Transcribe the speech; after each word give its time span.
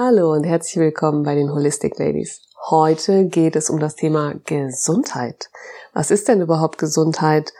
Hallo 0.00 0.32
und 0.32 0.44
herzlich 0.44 0.76
willkommen 0.76 1.24
bei 1.24 1.34
den 1.34 1.52
Holistic 1.52 1.98
Ladies. 1.98 2.42
Heute 2.70 3.26
geht 3.26 3.56
es 3.56 3.68
um 3.68 3.80
das 3.80 3.96
Thema 3.96 4.36
Gesundheit. 4.44 5.50
Was 5.92 6.12
ist 6.12 6.28
denn 6.28 6.40
überhaupt 6.40 6.78
Gesundheit? 6.78 7.52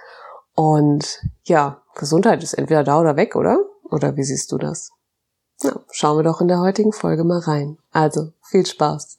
Und 0.54 1.20
ja, 1.42 1.82
Gesundheit 1.96 2.44
ist 2.44 2.52
entweder 2.52 2.84
da 2.84 3.00
oder 3.00 3.16
weg, 3.16 3.34
oder? 3.34 3.58
Oder 3.90 4.16
wie 4.16 4.22
siehst 4.22 4.52
du 4.52 4.58
das? 4.58 4.92
Na, 5.64 5.80
schauen 5.90 6.16
wir 6.16 6.22
doch 6.22 6.40
in 6.40 6.46
der 6.46 6.60
heutigen 6.60 6.92
Folge 6.92 7.24
mal 7.24 7.40
rein. 7.40 7.76
Also, 7.90 8.28
viel 8.48 8.64
Spaß! 8.64 9.18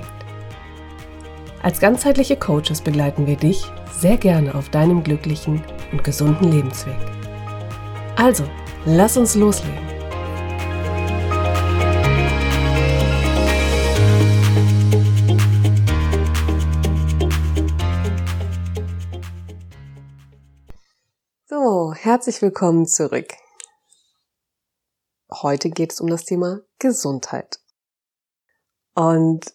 Als 1.63 1.79
ganzheitliche 1.79 2.37
Coaches 2.37 2.81
begleiten 2.81 3.27
wir 3.27 3.37
dich 3.37 3.63
sehr 3.91 4.17
gerne 4.17 4.55
auf 4.55 4.69
deinem 4.69 5.03
glücklichen 5.03 5.63
und 5.91 6.03
gesunden 6.03 6.51
Lebensweg. 6.51 6.97
Also, 8.15 8.49
lass 8.85 9.15
uns 9.15 9.35
loslegen. 9.35 9.77
So, 21.45 21.93
herzlich 21.93 22.41
willkommen 22.41 22.87
zurück. 22.87 23.35
Heute 25.31 25.69
geht 25.69 25.91
es 25.91 26.01
um 26.01 26.07
das 26.07 26.25
Thema 26.25 26.61
Gesundheit. 26.79 27.59
Und 28.95 29.53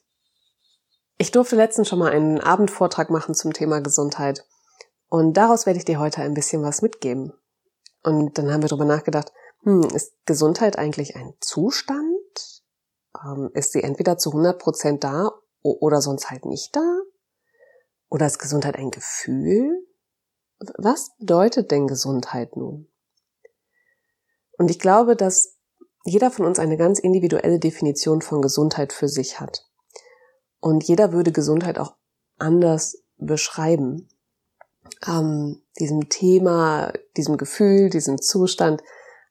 ich 1.19 1.31
durfte 1.31 1.57
letztens 1.57 1.89
schon 1.89 1.99
mal 1.99 2.13
einen 2.13 2.41
Abendvortrag 2.41 3.11
machen 3.11 3.35
zum 3.35 3.53
Thema 3.53 3.81
Gesundheit. 3.81 4.47
Und 5.09 5.35
daraus 5.35 5.67
werde 5.67 5.79
ich 5.79 5.85
dir 5.85 5.99
heute 5.99 6.23
ein 6.23 6.35
bisschen 6.35 6.63
was 6.63 6.83
mitgeben. 6.83 7.33
Und 8.03 8.39
dann 8.39 8.53
haben 8.53 8.63
wir 8.63 8.69
darüber 8.69 8.85
nachgedacht, 8.85 9.33
hm, 9.63 9.83
ist 9.95 10.13
Gesundheit 10.27 10.79
eigentlich 10.79 11.17
ein 11.17 11.35
Zustand? 11.41 12.63
Ähm, 13.25 13.51
ist 13.55 13.73
sie 13.73 13.83
entweder 13.83 14.19
zu 14.19 14.31
100 14.31 14.59
Prozent 14.59 15.05
da 15.05 15.31
oder 15.63 16.01
sonst 16.01 16.31
halt 16.31 16.45
nicht 16.45 16.75
da? 16.77 17.01
Oder 18.09 18.27
ist 18.27 18.39
Gesundheit 18.39 18.77
ein 18.77 18.91
Gefühl? 18.91 19.87
Was 20.79 21.17
bedeutet 21.19 21.71
denn 21.71 21.87
Gesundheit 21.87 22.57
nun? 22.57 22.89
Und 24.59 24.71
ich 24.71 24.79
glaube, 24.79 25.17
dass 25.17 25.57
jeder 26.05 26.31
von 26.31 26.47
uns 26.47 26.59
eine 26.59 26.77
ganz 26.77 26.99
individuelle 26.99 27.59
Definition 27.59 28.23
von 28.23 28.41
Gesundheit 28.41 28.93
für 28.93 29.09
sich 29.09 29.41
hat. 29.41 29.66
Und 30.61 30.85
jeder 30.85 31.13
würde 31.13 31.33
Gesundheit 31.33 31.79
auch 31.79 31.95
anders 32.39 33.03
beschreiben 33.19 34.09
ähm, 35.07 35.63
diesem 35.79 36.09
Thema, 36.09 36.93
diesem 37.17 37.37
Gefühl, 37.37 37.91
diesem 37.91 38.21
Zustand 38.21 38.83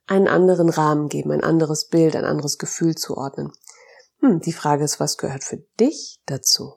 einen 0.08 0.28
anderen 0.28 0.70
Rahmen 0.70 1.10
geben, 1.10 1.32
ein 1.32 1.44
anderes 1.44 1.88
Bild, 1.88 2.16
ein 2.16 2.26
anderes 2.26 2.58
Gefühl 2.58 2.96
zuordnen. 2.96 3.52
Hm, 4.20 4.40
die 4.42 4.54
Frage 4.54 4.84
ist, 4.84 5.00
was 5.00 5.18
gehört 5.18 5.44
für 5.44 5.58
dich 5.80 6.22
dazu? 6.26 6.76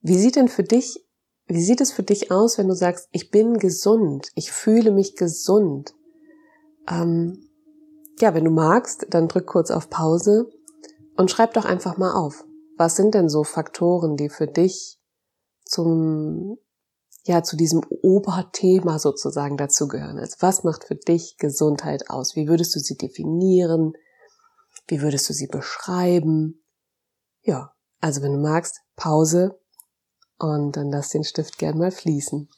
Wie 0.00 0.18
sieht 0.18 0.36
denn 0.36 0.48
für 0.48 0.62
dich, 0.62 1.04
wie 1.46 1.62
sieht 1.62 1.80
es 1.80 1.92
für 1.92 2.02
dich 2.02 2.30
aus, 2.30 2.58
wenn 2.58 2.68
du 2.68 2.74
sagst, 2.74 3.08
ich 3.10 3.30
bin 3.30 3.58
gesund, 3.58 4.30
ich 4.34 4.52
fühle 4.52 4.92
mich 4.92 5.16
gesund? 5.16 5.94
Ähm, 6.88 7.48
ja, 8.20 8.34
wenn 8.34 8.44
du 8.44 8.50
magst, 8.50 9.06
dann 9.10 9.28
drück 9.28 9.46
kurz 9.46 9.70
auf 9.70 9.90
Pause 9.90 10.48
und 11.16 11.30
schreib 11.30 11.54
doch 11.54 11.64
einfach 11.64 11.96
mal 11.96 12.12
auf. 12.12 12.44
Was 12.76 12.96
sind 12.96 13.14
denn 13.14 13.28
so 13.28 13.44
Faktoren, 13.44 14.16
die 14.16 14.28
für 14.28 14.46
dich 14.46 14.98
zum 15.64 16.58
ja 17.26 17.42
zu 17.42 17.56
diesem 17.56 17.82
Oberthema 18.02 18.98
sozusagen 18.98 19.56
dazugehören. 19.56 20.18
Also 20.18 20.36
was 20.40 20.64
macht 20.64 20.84
für 20.84 20.94
dich 20.94 21.36
Gesundheit 21.38 22.08
aus? 22.08 22.36
Wie 22.36 22.48
würdest 22.48 22.74
du 22.74 22.80
sie 22.80 22.96
definieren? 22.96 23.94
Wie 24.86 25.02
würdest 25.02 25.28
du 25.28 25.32
sie 25.32 25.48
beschreiben? 25.48 26.62
Ja, 27.42 27.74
also 28.00 28.22
wenn 28.22 28.32
du 28.32 28.38
magst, 28.38 28.82
Pause 28.94 29.58
und 30.38 30.76
dann 30.76 30.90
lass 30.90 31.10
den 31.10 31.24
Stift 31.24 31.58
gern 31.58 31.78
mal 31.78 31.90
fließen. 31.90 32.48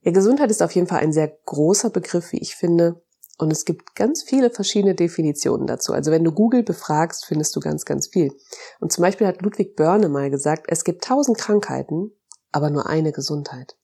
Ja, 0.00 0.12
Gesundheit 0.12 0.50
ist 0.50 0.62
auf 0.62 0.72
jeden 0.72 0.86
Fall 0.86 1.00
ein 1.00 1.12
sehr 1.12 1.28
großer 1.28 1.90
Begriff, 1.90 2.32
wie 2.32 2.38
ich 2.40 2.56
finde. 2.56 3.02
Und 3.38 3.52
es 3.52 3.64
gibt 3.64 3.94
ganz 3.94 4.22
viele 4.22 4.50
verschiedene 4.50 4.94
Definitionen 4.94 5.66
dazu. 5.66 5.92
Also 5.92 6.10
wenn 6.10 6.24
du 6.24 6.32
Google 6.32 6.62
befragst, 6.62 7.26
findest 7.26 7.54
du 7.54 7.60
ganz, 7.60 7.84
ganz 7.84 8.08
viel. 8.08 8.32
Und 8.80 8.92
zum 8.92 9.02
Beispiel 9.02 9.26
hat 9.26 9.42
Ludwig 9.42 9.76
Börne 9.76 10.08
mal 10.08 10.30
gesagt, 10.30 10.66
es 10.68 10.84
gibt 10.84 11.04
tausend 11.04 11.36
Krankheiten, 11.36 12.12
aber 12.50 12.70
nur 12.70 12.86
eine 12.86 13.12
Gesundheit. 13.12 13.76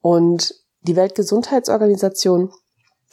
Und 0.00 0.54
die 0.82 0.94
Weltgesundheitsorganisation, 0.94 2.52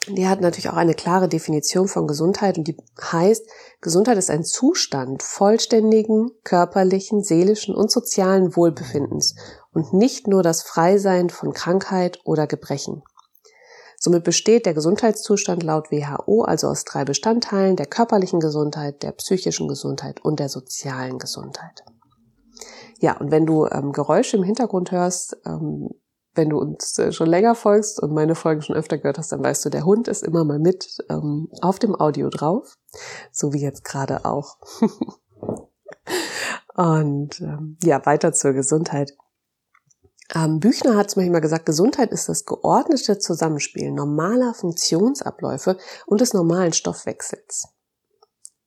die 0.06 0.28
hat 0.28 0.40
natürlich 0.40 0.68
auch 0.68 0.76
eine 0.76 0.94
klare 0.94 1.28
Definition 1.28 1.88
von 1.88 2.06
Gesundheit 2.06 2.58
und 2.58 2.68
die 2.68 2.76
heißt, 3.00 3.44
Gesundheit 3.80 4.18
ist 4.18 4.30
ein 4.30 4.44
Zustand 4.44 5.24
vollständigen 5.24 6.30
körperlichen, 6.44 7.24
seelischen 7.24 7.74
und 7.74 7.90
sozialen 7.90 8.54
Wohlbefindens 8.54 9.34
und 9.72 9.92
nicht 9.92 10.28
nur 10.28 10.44
das 10.44 10.62
Freisein 10.62 11.28
von 11.28 11.52
Krankheit 11.52 12.20
oder 12.24 12.46
Gebrechen. 12.46 13.02
Somit 14.06 14.22
besteht 14.22 14.66
der 14.66 14.74
Gesundheitszustand 14.74 15.64
laut 15.64 15.90
WHO 15.90 16.42
also 16.42 16.68
aus 16.68 16.84
drei 16.84 17.04
Bestandteilen 17.04 17.74
der 17.74 17.86
körperlichen 17.86 18.38
Gesundheit, 18.38 19.02
der 19.02 19.10
psychischen 19.10 19.66
Gesundheit 19.66 20.24
und 20.24 20.38
der 20.38 20.48
sozialen 20.48 21.18
Gesundheit. 21.18 21.82
Ja, 23.00 23.16
und 23.16 23.32
wenn 23.32 23.46
du 23.46 23.66
ähm, 23.66 23.90
Geräusche 23.90 24.36
im 24.36 24.44
Hintergrund 24.44 24.92
hörst, 24.92 25.36
ähm, 25.44 25.90
wenn 26.36 26.50
du 26.50 26.58
uns 26.60 26.96
äh, 27.00 27.10
schon 27.10 27.26
länger 27.26 27.56
folgst 27.56 28.00
und 28.00 28.14
meine 28.14 28.36
Folgen 28.36 28.62
schon 28.62 28.76
öfter 28.76 28.96
gehört 28.96 29.18
hast, 29.18 29.32
dann 29.32 29.42
weißt 29.42 29.64
du, 29.64 29.70
der 29.70 29.84
Hund 29.84 30.06
ist 30.06 30.22
immer 30.22 30.44
mal 30.44 30.60
mit 30.60 30.98
ähm, 31.10 31.48
auf 31.60 31.80
dem 31.80 31.96
Audio 31.96 32.28
drauf, 32.28 32.76
so 33.32 33.52
wie 33.52 33.60
jetzt 33.60 33.82
gerade 33.82 34.24
auch. 34.24 34.58
und 36.76 37.40
ähm, 37.40 37.76
ja, 37.82 38.06
weiter 38.06 38.32
zur 38.32 38.52
Gesundheit. 38.52 39.16
Ähm, 40.34 40.58
Büchner 40.58 40.96
hat 40.96 41.10
zum 41.10 41.20
Beispiel 41.20 41.32
mal 41.32 41.40
gesagt, 41.40 41.66
Gesundheit 41.66 42.10
ist 42.10 42.28
das 42.28 42.44
geordnete 42.44 43.18
Zusammenspiel 43.18 43.92
normaler 43.92 44.54
Funktionsabläufe 44.54 45.78
und 46.06 46.20
des 46.20 46.34
normalen 46.34 46.72
Stoffwechsels. 46.72 47.68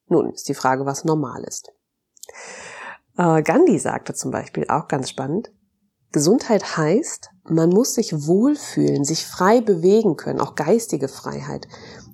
Nun 0.06 0.32
ist 0.32 0.48
die 0.48 0.54
Frage, 0.54 0.86
was 0.86 1.04
normal 1.04 1.44
ist. 1.44 1.70
Äh, 3.16 3.42
Gandhi 3.42 3.78
sagte 3.78 4.14
zum 4.14 4.30
Beispiel 4.30 4.66
auch 4.68 4.88
ganz 4.88 5.10
spannend, 5.10 5.52
Gesundheit 6.12 6.76
heißt, 6.76 7.30
man 7.44 7.70
muss 7.70 7.94
sich 7.94 8.26
wohlfühlen, 8.26 9.04
sich 9.04 9.26
frei 9.26 9.60
bewegen 9.60 10.16
können, 10.16 10.40
auch 10.40 10.56
geistige 10.56 11.06
Freiheit, 11.06 11.68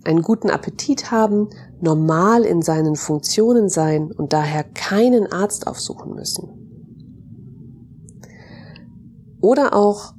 einen 0.04 0.20
guten 0.20 0.50
Appetit 0.50 1.10
haben, 1.10 1.48
normal 1.80 2.44
in 2.44 2.60
seinen 2.60 2.96
Funktionen 2.96 3.68
sein 3.68 4.12
und 4.12 4.32
daher 4.32 4.64
keinen 4.64 5.32
Arzt 5.32 5.66
aufsuchen 5.66 6.14
müssen. 6.14 6.65
Oder 9.40 9.74
auch 9.74 10.14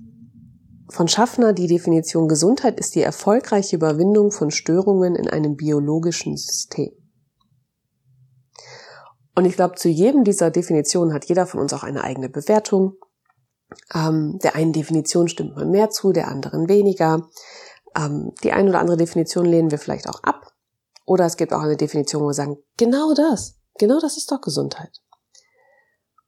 von 0.90 1.08
Schaffner 1.08 1.54
die 1.54 1.68
Definition 1.68 2.28
Gesundheit 2.28 2.80
ist 2.80 2.96
die 2.96 3.02
erfolgreiche 3.02 3.76
Überwindung 3.76 4.32
von 4.32 4.52
Störungen 4.52 5.16
in 5.16 5.30
einem 5.30 5.56
biologischen 5.56 6.38
System. 6.38 6.92
Und 9.36 9.46
ich 9.46 9.56
glaube, 9.56 9.76
zu 9.76 9.90
jedem 9.90 10.24
dieser 10.24 10.50
Definitionen 10.50 11.14
hat 11.14 11.26
jeder 11.26 11.46
von 11.46 11.60
uns 11.60 11.74
auch 11.74 11.84
eine 11.84 12.04
eigene 12.04 12.30
Bewertung. 12.30 12.96
Ähm, 13.94 14.40
der 14.42 14.56
einen 14.56 14.74
Definition 14.74 15.28
stimmt 15.28 15.56
man 15.56 15.70
mehr 15.70 15.90
zu, 15.90 16.12
der 16.12 16.30
anderen 16.30 16.70
weniger. 16.70 17.28
Ähm, 17.96 18.32
die 18.44 18.52
eine 18.52 18.70
oder 18.70 18.80
andere 18.80 18.98
Definition 18.98 19.46
lehnen 19.46 19.70
wir 19.70 19.78
vielleicht 19.78 20.10
auch 20.10 20.24
ab. 20.24 20.54
Oder 21.06 21.26
es 21.26 21.38
gibt 21.38 21.54
auch 21.54 21.62
eine 21.62 21.78
Definition, 21.78 22.24
wo 22.24 22.28
wir 22.28 22.34
sagen, 22.34 22.58
genau 22.78 23.14
das, 23.14 23.60
genau 23.78 24.00
das 24.00 24.18
ist 24.18 24.32
doch 24.32 24.42
Gesundheit. 24.42 25.02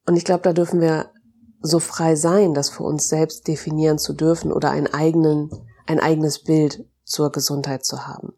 Und 0.06 0.16
ich 0.16 0.24
glaube, 0.24 0.44
da 0.44 0.54
dürfen 0.54 0.80
wir 0.80 1.12
so 1.62 1.80
frei 1.80 2.16
sein, 2.16 2.54
das 2.54 2.70
für 2.70 2.84
uns 2.84 3.10
selbst 3.10 3.48
definieren 3.48 3.98
zu 3.98 4.14
dürfen 4.14 4.52
oder 4.52 4.72
einen 4.72 4.88
eigenen, 4.88 5.50
ein 5.86 6.00
eigenes 6.00 6.44
Bild 6.44 6.86
zur 7.04 7.32
Gesundheit 7.32 7.86
zu 7.86 8.08
haben. 8.08 8.34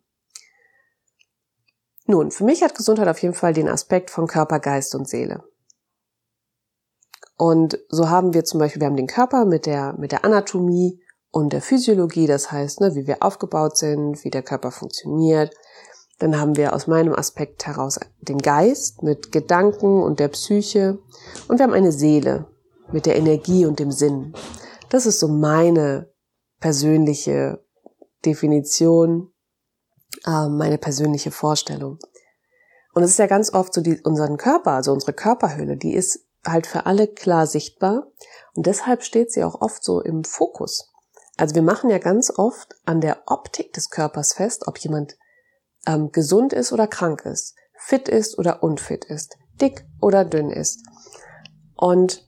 Nun, 2.07 2.31
für 2.31 2.43
mich 2.43 2.63
hat 2.63 2.75
Gesundheit 2.75 3.07
auf 3.07 3.21
jeden 3.21 3.35
Fall 3.35 3.53
den 3.53 3.69
Aspekt 3.69 4.09
von 4.09 4.27
Körper, 4.27 4.59
Geist 4.59 4.95
und 4.95 5.07
Seele. 5.07 5.43
Und 7.37 7.79
so 7.89 8.09
haben 8.09 8.33
wir 8.33 8.43
zum 8.43 8.59
Beispiel, 8.59 8.81
wir 8.81 8.87
haben 8.87 8.97
den 8.97 9.07
Körper 9.07 9.45
mit 9.45 9.65
der, 9.65 9.93
mit 9.97 10.11
der 10.11 10.25
Anatomie 10.25 11.01
und 11.31 11.53
der 11.53 11.61
Physiologie, 11.61 12.27
das 12.27 12.51
heißt, 12.51 12.81
ne, 12.81 12.95
wie 12.95 13.07
wir 13.07 13.23
aufgebaut 13.23 13.77
sind, 13.77 14.23
wie 14.23 14.29
der 14.29 14.43
Körper 14.43 14.71
funktioniert. 14.71 15.55
Dann 16.19 16.39
haben 16.39 16.55
wir 16.55 16.73
aus 16.73 16.85
meinem 16.85 17.15
Aspekt 17.15 17.65
heraus 17.65 17.99
den 18.19 18.37
Geist 18.37 19.01
mit 19.01 19.31
Gedanken 19.31 20.03
und 20.03 20.19
der 20.19 20.27
Psyche. 20.27 20.99
Und 21.47 21.57
wir 21.57 21.63
haben 21.63 21.73
eine 21.73 21.91
Seele 21.91 22.45
mit 22.91 23.05
der 23.05 23.17
Energie 23.17 23.65
und 23.65 23.79
dem 23.79 23.91
Sinn. 23.91 24.33
Das 24.89 25.05
ist 25.05 25.19
so 25.19 25.27
meine 25.27 26.11
persönliche 26.59 27.63
Definition, 28.25 29.31
äh, 30.25 30.47
meine 30.47 30.77
persönliche 30.77 31.31
Vorstellung. 31.31 31.97
Und 32.93 33.03
es 33.03 33.11
ist 33.11 33.19
ja 33.19 33.27
ganz 33.27 33.53
oft 33.53 33.73
so, 33.73 33.81
die, 33.81 34.01
unseren 34.01 34.37
Körper, 34.37 34.71
also 34.71 34.91
unsere 34.91 35.13
Körperhülle, 35.13 35.77
die 35.77 35.93
ist 35.93 36.25
halt 36.45 36.67
für 36.67 36.85
alle 36.85 37.07
klar 37.07 37.47
sichtbar. 37.47 38.07
Und 38.53 38.65
deshalb 38.65 39.03
steht 39.03 39.31
sie 39.31 39.43
auch 39.43 39.61
oft 39.61 39.83
so 39.83 40.01
im 40.01 40.23
Fokus. 40.23 40.91
Also 41.37 41.55
wir 41.55 41.61
machen 41.61 41.89
ja 41.89 41.97
ganz 41.97 42.31
oft 42.35 42.75
an 42.85 43.01
der 43.01 43.23
Optik 43.25 43.73
des 43.73 43.89
Körpers 43.89 44.33
fest, 44.33 44.67
ob 44.67 44.77
jemand 44.79 45.17
ähm, 45.87 46.11
gesund 46.11 46.53
ist 46.53 46.71
oder 46.71 46.87
krank 46.87 47.25
ist, 47.25 47.55
fit 47.77 48.09
ist 48.09 48.37
oder 48.37 48.61
unfit 48.61 49.05
ist, 49.05 49.37
dick 49.59 49.85
oder 49.99 50.25
dünn 50.25 50.51
ist. 50.51 50.83
Und 51.75 52.27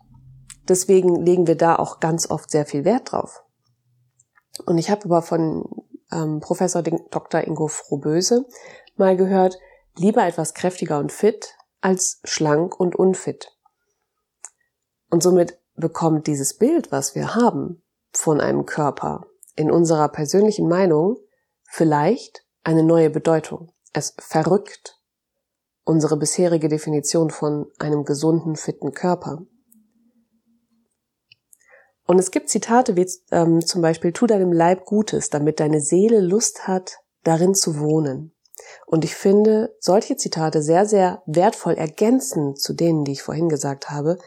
deswegen 0.68 1.16
legen 1.24 1.48
wir 1.48 1.56
da 1.56 1.76
auch 1.76 2.00
ganz 2.00 2.30
oft 2.30 2.50
sehr 2.50 2.66
viel 2.66 2.86
Wert 2.86 3.12
drauf. 3.12 3.44
Und 4.66 4.78
ich 4.78 4.90
habe 4.90 5.06
aber 5.06 5.22
von 5.22 5.66
ähm, 6.12 6.40
Professor 6.40 6.82
Dr. 6.82 7.42
Ingo 7.42 7.68
Frohböse 7.68 8.46
mal 8.96 9.18
gehört, 9.18 9.58
lieber 9.96 10.26
etwas 10.26 10.54
kräftiger 10.54 11.00
und 11.00 11.12
fit 11.12 11.56
als 11.82 12.20
schlank 12.24 12.80
und 12.80 12.96
unfit. 12.96 13.52
Und 15.10 15.22
somit 15.22 15.60
bekommt 15.76 16.28
dieses 16.28 16.58
Bild, 16.58 16.92
was 16.92 17.16
wir 17.16 17.36
haben, 17.36 17.84
von 18.12 18.40
einem 18.40 18.66
Körper 18.66 19.26
in 19.56 19.72
unserer 19.72 20.10
persönlichen 20.10 20.68
Meinung 20.68 21.18
vielleicht 21.64 22.46
eine 22.64 22.84
neue 22.84 23.10
Bedeutung. 23.10 23.72
Es 23.92 24.16
verrückt 24.20 25.00
unsere 25.84 26.18
bisherige 26.18 26.70
Definition 26.70 27.30
von 27.30 27.68
einem 27.80 28.06
gesunden, 28.06 28.56
fitten 28.56 28.94
Körper. 28.94 29.44
Und 32.06 32.20
es 32.20 32.32
gibt 32.32 32.50
Zitate 32.50 32.96
wie 32.96 33.10
ähm, 33.32 33.66
zum 33.66 33.82
Beispiel, 33.82 34.12
tu 34.12 34.28
deinem 34.28 34.52
Leib 34.52 34.86
Gutes, 34.86 35.30
damit 35.30 35.60
deine 35.60 35.80
Seele 35.80 36.20
Lust 36.20 36.68
hat, 36.68 36.98
darin 37.24 37.56
zu 37.56 37.80
wohnen. 37.80 38.34
Und 38.86 39.04
ich 39.04 39.16
finde 39.16 39.76
solche 39.80 40.18
Zitate 40.18 40.62
sehr, 40.62 40.86
sehr 40.86 41.24
wertvoll 41.26 41.74
ergänzend 41.74 42.60
zu 42.60 42.74
denen, 42.74 43.04
die 43.04 43.14
ich 43.14 43.24
vorhin 43.24 43.50
gesagt 43.50 43.90
habe, 43.90 44.18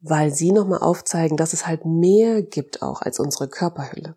weil 0.00 0.32
sie 0.32 0.52
nochmal 0.52 0.80
aufzeigen, 0.80 1.36
dass 1.36 1.52
es 1.52 1.66
halt 1.66 1.84
mehr 1.84 2.42
gibt 2.42 2.82
auch 2.82 3.02
als 3.02 3.18
unsere 3.18 3.48
Körperhülle. 3.48 4.16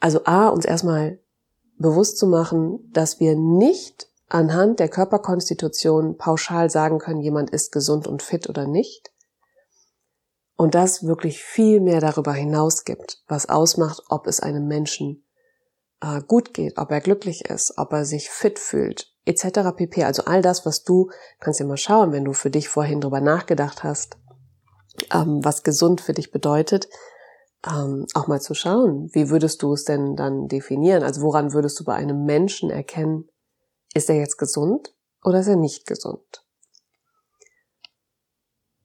Also 0.00 0.24
A, 0.24 0.48
uns 0.48 0.64
erstmal 0.64 1.18
bewusst 1.76 2.18
zu 2.18 2.26
machen, 2.26 2.90
dass 2.92 3.20
wir 3.20 3.36
nicht 3.36 4.08
anhand 4.28 4.80
der 4.80 4.88
Körperkonstitution 4.88 6.16
pauschal 6.16 6.70
sagen 6.70 6.98
können, 6.98 7.20
jemand 7.20 7.50
ist 7.50 7.72
gesund 7.72 8.06
und 8.06 8.22
fit 8.22 8.48
oder 8.48 8.66
nicht. 8.66 9.09
Und 10.60 10.74
das 10.74 11.04
wirklich 11.06 11.42
viel 11.42 11.80
mehr 11.80 12.02
darüber 12.02 12.34
hinaus 12.34 12.84
gibt, 12.84 13.22
was 13.26 13.48
ausmacht, 13.48 14.02
ob 14.10 14.26
es 14.26 14.40
einem 14.40 14.66
Menschen 14.66 15.24
äh, 16.02 16.20
gut 16.20 16.52
geht, 16.52 16.76
ob 16.76 16.90
er 16.90 17.00
glücklich 17.00 17.46
ist, 17.46 17.78
ob 17.78 17.94
er 17.94 18.04
sich 18.04 18.28
fit 18.28 18.58
fühlt, 18.58 19.10
etc. 19.24 19.70
pp. 19.74 20.04
Also 20.04 20.24
all 20.26 20.42
das, 20.42 20.66
was 20.66 20.84
du, 20.84 21.08
kannst 21.38 21.60
ja 21.60 21.66
mal 21.66 21.78
schauen, 21.78 22.12
wenn 22.12 22.26
du 22.26 22.34
für 22.34 22.50
dich 22.50 22.68
vorhin 22.68 23.00
drüber 23.00 23.22
nachgedacht 23.22 23.84
hast, 23.84 24.18
ähm, 25.14 25.42
was 25.42 25.62
gesund 25.62 26.02
für 26.02 26.12
dich 26.12 26.30
bedeutet, 26.30 26.90
ähm, 27.66 28.04
auch 28.12 28.26
mal 28.26 28.42
zu 28.42 28.52
schauen, 28.52 29.08
wie 29.14 29.30
würdest 29.30 29.62
du 29.62 29.72
es 29.72 29.84
denn 29.84 30.14
dann 30.14 30.46
definieren? 30.46 31.02
Also 31.02 31.22
woran 31.22 31.54
würdest 31.54 31.80
du 31.80 31.84
bei 31.84 31.94
einem 31.94 32.26
Menschen 32.26 32.68
erkennen, 32.68 33.30
ist 33.94 34.10
er 34.10 34.16
jetzt 34.16 34.36
gesund 34.36 34.94
oder 35.24 35.40
ist 35.40 35.48
er 35.48 35.56
nicht 35.56 35.86
gesund? 35.86 36.44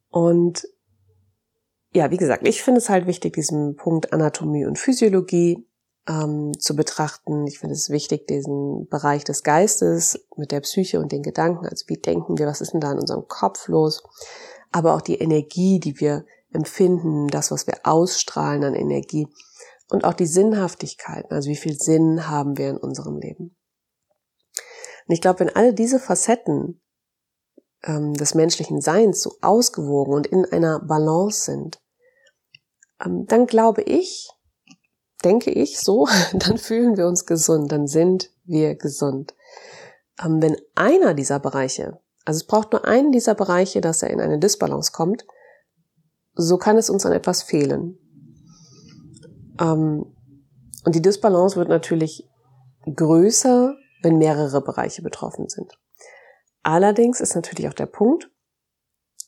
Und 0.09 0.65
ja, 1.95 2.11
wie 2.11 2.17
gesagt, 2.17 2.45
ich 2.45 2.61
finde 2.61 2.79
es 2.79 2.89
halt 2.89 3.07
wichtig, 3.07 3.33
diesen 3.33 3.77
Punkt 3.77 4.11
Anatomie 4.11 4.65
und 4.65 4.77
Physiologie 4.77 5.65
ähm, 6.09 6.51
zu 6.59 6.75
betrachten. 6.75 7.47
Ich 7.47 7.59
finde 7.59 7.73
es 7.73 7.89
wichtig, 7.89 8.27
diesen 8.27 8.89
Bereich 8.89 9.23
des 9.23 9.43
Geistes 9.43 10.27
mit 10.35 10.51
der 10.51 10.59
Psyche 10.59 10.99
und 10.99 11.13
den 11.13 11.23
Gedanken, 11.23 11.65
also 11.65 11.85
wie 11.87 11.95
denken 11.95 12.37
wir, 12.37 12.47
was 12.47 12.59
ist 12.59 12.73
denn 12.73 12.81
da 12.81 12.91
in 12.91 12.99
unserem 12.99 13.29
Kopf 13.29 13.69
los, 13.69 14.03
aber 14.73 14.93
auch 14.93 15.01
die 15.01 15.19
Energie, 15.19 15.79
die 15.79 15.97
wir 16.01 16.25
empfinden, 16.51 17.29
das, 17.29 17.49
was 17.49 17.65
wir 17.65 17.79
ausstrahlen 17.83 18.65
an 18.65 18.75
Energie. 18.75 19.27
Und 19.87 20.03
auch 20.03 20.13
die 20.13 20.27
Sinnhaftigkeit, 20.27 21.31
also 21.31 21.49
wie 21.49 21.55
viel 21.55 21.77
Sinn 21.79 22.27
haben 22.27 22.57
wir 22.57 22.71
in 22.71 22.77
unserem 22.77 23.19
Leben. 23.19 23.55
Und 25.07 25.13
ich 25.13 25.21
glaube, 25.21 25.39
wenn 25.39 25.55
alle 25.55 25.73
diese 25.73 25.99
Facetten 25.99 26.81
ähm, 27.83 28.15
des 28.15 28.33
menschlichen 28.33 28.81
Seins 28.81 29.21
so 29.21 29.37
ausgewogen 29.39 30.13
und 30.13 30.27
in 30.27 30.43
einer 30.43 30.79
Balance 30.79 31.45
sind, 31.45 31.79
dann 32.99 33.45
glaube 33.45 33.81
ich, 33.81 34.29
denke 35.23 35.51
ich 35.51 35.79
so, 35.79 36.07
dann 36.33 36.57
fühlen 36.57 36.97
wir 36.97 37.07
uns 37.07 37.25
gesund, 37.25 37.71
dann 37.71 37.87
sind 37.87 38.31
wir 38.43 38.75
gesund. 38.75 39.35
Ähm, 40.23 40.41
wenn 40.41 40.55
einer 40.75 41.13
dieser 41.13 41.39
Bereiche, 41.39 41.99
also 42.23 42.37
es 42.37 42.47
braucht 42.47 42.71
nur 42.71 42.85
einen 42.85 43.11
dieser 43.11 43.35
Bereiche, 43.35 43.81
dass 43.81 44.01
er 44.01 44.09
in 44.09 44.21
eine 44.21 44.39
Disbalance 44.39 44.91
kommt, 44.91 45.25
so 46.33 46.57
kann 46.57 46.77
es 46.77 46.89
uns 46.89 47.05
an 47.05 47.11
etwas 47.11 47.43
fehlen. 47.43 47.97
Ähm, 49.59 50.05
und 50.85 50.95
die 50.95 51.01
Disbalance 51.01 51.55
wird 51.55 51.69
natürlich 51.69 52.29
größer, 52.85 53.75
wenn 54.03 54.17
mehrere 54.17 54.61
Bereiche 54.61 55.01
betroffen 55.01 55.49
sind. 55.49 55.77
Allerdings 56.61 57.19
ist 57.19 57.35
natürlich 57.35 57.67
auch 57.67 57.73
der 57.73 57.87
Punkt, 57.87 58.29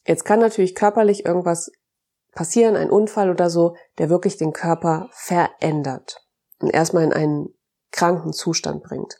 jetzt 0.05 0.25
kann 0.25 0.39
natürlich 0.39 0.75
körperlich 0.75 1.25
irgendwas 1.25 1.71
passieren, 2.37 2.75
ein 2.75 2.91
Unfall 2.91 3.31
oder 3.31 3.49
so, 3.49 3.75
der 3.97 4.09
wirklich 4.09 4.37
den 4.37 4.53
Körper 4.53 5.09
verändert 5.11 6.23
und 6.61 6.69
erstmal 6.69 7.03
in 7.03 7.11
einen 7.11 7.49
kranken 7.91 8.31
Zustand 8.31 8.83
bringt. 8.83 9.17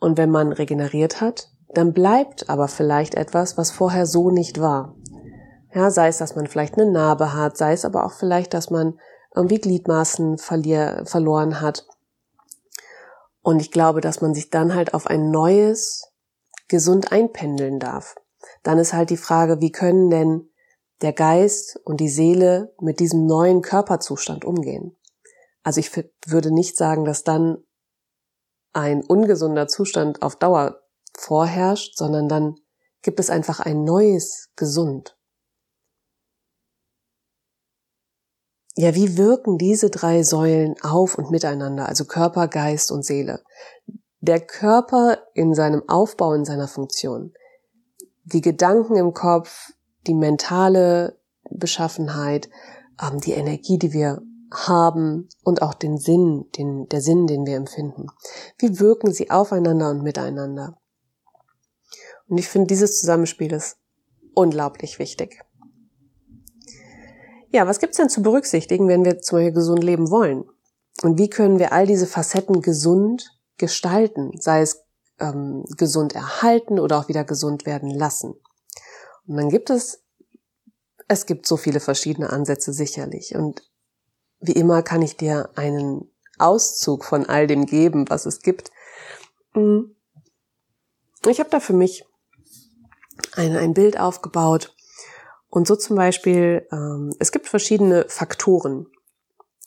Und 0.00 0.16
wenn 0.16 0.30
man 0.30 0.52
regeneriert 0.52 1.20
hat, 1.20 1.50
dann 1.68 1.92
bleibt 1.92 2.48
aber 2.48 2.68
vielleicht 2.68 3.14
etwas, 3.14 3.58
was 3.58 3.70
vorher 3.70 4.06
so 4.06 4.30
nicht 4.30 4.60
war. 4.60 4.96
Ja, 5.74 5.90
sei 5.90 6.08
es, 6.08 6.16
dass 6.16 6.34
man 6.34 6.46
vielleicht 6.46 6.78
eine 6.78 6.90
Narbe 6.90 7.34
hat, 7.34 7.58
sei 7.58 7.74
es 7.74 7.84
aber 7.84 8.06
auch 8.06 8.12
vielleicht, 8.12 8.54
dass 8.54 8.70
man 8.70 8.98
irgendwie 9.34 9.60
Gliedmaßen 9.60 10.38
verloren 10.38 11.60
hat. 11.60 11.86
Und 13.42 13.60
ich 13.60 13.70
glaube, 13.70 14.00
dass 14.00 14.22
man 14.22 14.32
sich 14.32 14.48
dann 14.48 14.74
halt 14.74 14.94
auf 14.94 15.06
ein 15.06 15.30
neues 15.30 16.10
gesund 16.68 17.12
einpendeln 17.12 17.78
darf. 17.78 18.14
Dann 18.62 18.78
ist 18.78 18.94
halt 18.94 19.10
die 19.10 19.18
Frage, 19.18 19.60
wie 19.60 19.70
können 19.70 20.08
denn 20.08 20.48
der 21.02 21.12
Geist 21.12 21.78
und 21.84 22.00
die 22.00 22.08
Seele 22.08 22.74
mit 22.80 23.00
diesem 23.00 23.26
neuen 23.26 23.62
Körperzustand 23.62 24.44
umgehen. 24.44 24.96
Also 25.62 25.80
ich 25.80 25.90
würde 26.26 26.52
nicht 26.52 26.76
sagen, 26.76 27.04
dass 27.04 27.24
dann 27.24 27.58
ein 28.72 29.04
ungesunder 29.04 29.68
Zustand 29.68 30.22
auf 30.22 30.36
Dauer 30.36 30.80
vorherrscht, 31.16 31.96
sondern 31.96 32.28
dann 32.28 32.56
gibt 33.02 33.20
es 33.20 33.30
einfach 33.30 33.60
ein 33.60 33.84
neues 33.84 34.50
Gesund. 34.56 35.16
Ja, 38.78 38.94
wie 38.94 39.16
wirken 39.16 39.56
diese 39.56 39.88
drei 39.88 40.22
Säulen 40.22 40.74
auf 40.82 41.16
und 41.16 41.30
miteinander, 41.30 41.88
also 41.88 42.04
Körper, 42.04 42.46
Geist 42.46 42.90
und 42.90 43.04
Seele? 43.06 43.42
Der 44.20 44.40
Körper 44.40 45.18
in 45.32 45.54
seinem 45.54 45.88
Aufbau, 45.88 46.34
in 46.34 46.44
seiner 46.44 46.68
Funktion. 46.68 47.32
Die 48.24 48.42
Gedanken 48.42 48.96
im 48.96 49.14
Kopf, 49.14 49.72
die 50.06 50.14
mentale 50.14 51.18
Beschaffenheit, 51.50 52.48
ähm, 53.02 53.20
die 53.20 53.32
Energie, 53.32 53.78
die 53.78 53.92
wir 53.92 54.22
haben 54.52 55.28
und 55.42 55.62
auch 55.62 55.74
den 55.74 55.98
Sinn, 55.98 56.46
den, 56.56 56.88
der 56.88 57.00
Sinn, 57.00 57.26
den 57.26 57.46
wir 57.46 57.56
empfinden. 57.56 58.06
Wie 58.58 58.78
wirken 58.78 59.12
sie 59.12 59.30
aufeinander 59.30 59.90
und 59.90 60.02
miteinander? 60.02 60.78
Und 62.28 62.38
ich 62.38 62.48
finde, 62.48 62.68
dieses 62.68 62.98
Zusammenspiel 62.98 63.52
ist 63.52 63.78
unglaublich 64.34 64.98
wichtig. 64.98 65.42
Ja, 67.50 67.66
was 67.66 67.78
gibt's 67.78 67.96
denn 67.96 68.08
zu 68.08 68.22
berücksichtigen, 68.22 68.88
wenn 68.88 69.04
wir 69.04 69.20
zum 69.20 69.38
Beispiel 69.38 69.52
gesund 69.52 69.82
leben 69.82 70.10
wollen? 70.10 70.44
Und 71.02 71.18
wie 71.18 71.30
können 71.30 71.58
wir 71.58 71.72
all 71.72 71.86
diese 71.86 72.06
Facetten 72.06 72.60
gesund 72.60 73.30
gestalten, 73.58 74.32
sei 74.38 74.62
es 74.62 74.84
ähm, 75.20 75.64
gesund 75.76 76.14
erhalten 76.14 76.78
oder 76.78 76.98
auch 76.98 77.08
wieder 77.08 77.24
gesund 77.24 77.66
werden 77.66 77.90
lassen? 77.90 78.34
Und 79.26 79.36
dann 79.36 79.48
gibt 79.48 79.70
es, 79.70 80.02
es 81.08 81.26
gibt 81.26 81.46
so 81.46 81.56
viele 81.56 81.80
verschiedene 81.80 82.30
Ansätze 82.30 82.72
sicherlich. 82.72 83.34
Und 83.34 83.62
wie 84.40 84.52
immer 84.52 84.82
kann 84.82 85.02
ich 85.02 85.16
dir 85.16 85.50
einen 85.56 86.10
Auszug 86.38 87.04
von 87.04 87.26
all 87.26 87.46
dem 87.46 87.66
geben, 87.66 88.08
was 88.08 88.26
es 88.26 88.40
gibt. 88.40 88.70
Hm. 89.52 89.96
Ich 91.26 91.40
habe 91.40 91.50
da 91.50 91.60
für 91.60 91.72
mich 91.72 92.04
ein, 93.32 93.56
ein 93.56 93.74
Bild 93.74 93.98
aufgebaut. 93.98 94.74
Und 95.48 95.66
so 95.66 95.76
zum 95.76 95.96
Beispiel, 95.96 96.66
ähm, 96.70 97.14
es 97.18 97.32
gibt 97.32 97.48
verschiedene 97.48 98.04
Faktoren, 98.08 98.86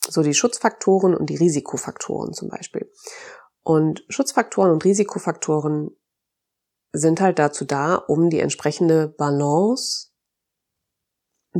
So 0.08 0.22
die 0.22 0.34
Schutzfaktoren 0.34 1.14
und 1.14 1.28
die 1.30 1.36
Risikofaktoren 1.36 2.32
zum 2.32 2.48
Beispiel. 2.48 2.90
Und 3.62 4.04
Schutzfaktoren 4.08 4.70
und 4.70 4.84
Risikofaktoren 4.84 5.90
sind 6.92 7.20
halt 7.20 7.38
dazu 7.38 7.64
da, 7.64 7.94
um 7.94 8.30
die 8.30 8.40
entsprechende 8.40 9.08
Balance 9.08 10.08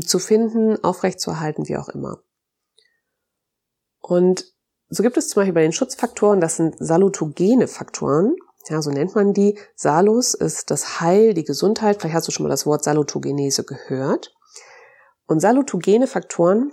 zu 0.04 0.18
finden, 0.18 0.82
aufrechtzuerhalten, 0.82 1.68
wie 1.68 1.76
auch 1.76 1.88
immer. 1.88 2.22
Und 4.00 4.44
so 4.88 5.02
gibt 5.02 5.16
es 5.16 5.28
zum 5.28 5.40
Beispiel 5.40 5.54
bei 5.54 5.62
den 5.62 5.72
Schutzfaktoren, 5.72 6.40
das 6.40 6.56
sind 6.56 6.76
salutogene 6.78 7.68
Faktoren, 7.68 8.34
ja, 8.68 8.82
so 8.82 8.90
nennt 8.90 9.14
man 9.14 9.32
die. 9.32 9.58
Salus 9.74 10.34
ist 10.34 10.70
das 10.70 11.00
Heil, 11.00 11.34
die 11.34 11.44
Gesundheit. 11.44 12.00
Vielleicht 12.00 12.14
hast 12.14 12.28
du 12.28 12.32
schon 12.32 12.44
mal 12.44 12.50
das 12.50 12.66
Wort 12.66 12.84
Salutogenese 12.84 13.64
gehört. 13.64 14.34
Und 15.26 15.40
salutogene 15.40 16.06
Faktoren, 16.06 16.72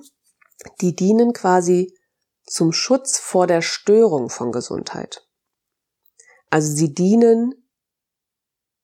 die 0.81 0.95
dienen 0.95 1.33
quasi 1.33 1.95
zum 2.45 2.71
Schutz 2.73 3.17
vor 3.17 3.47
der 3.47 3.61
Störung 3.61 4.29
von 4.29 4.51
Gesundheit. 4.51 5.27
Also 6.49 6.73
sie 6.73 6.93
dienen 6.93 7.66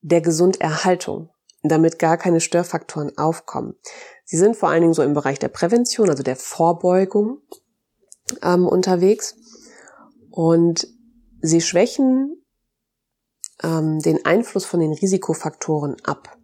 der 0.04 0.22
Gesunderhaltung, 0.22 1.30
damit 1.64 1.98
gar 1.98 2.18
keine 2.18 2.42
Störfaktoren 2.42 3.18
aufkommen. 3.18 3.76
Sie 4.26 4.38
sind 4.38 4.56
vor 4.56 4.70
allen 4.70 4.82
Dingen 4.82 4.94
so 4.94 5.02
im 5.02 5.14
Bereich 5.14 5.40
der 5.40 5.48
Prävention, 5.48 6.10
also 6.10 6.24
der 6.24 6.36
Vorbeugung 6.36 7.42
ähm, 8.42 8.68
unterwegs. 8.68 9.36
Und 10.30 10.88
sie 11.42 11.62
schwächen 11.62 12.44
ähm, 13.64 14.00
den 14.00 14.26
Einfluss 14.26 14.66
von 14.66 14.82
den 14.82 14.94
Risikofaktoren 14.94 15.96
ab 16.04 16.38